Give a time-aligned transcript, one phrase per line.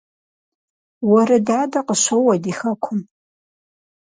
[1.09, 2.99] Уэрыдадэ къыщоуэ ди хэкум